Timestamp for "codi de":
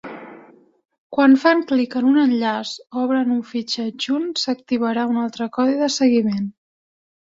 5.61-5.97